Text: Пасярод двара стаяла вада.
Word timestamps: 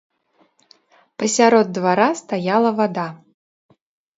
Пасярод 1.17 1.67
двара 1.75 2.09
стаяла 2.21 2.71
вада. 2.77 3.07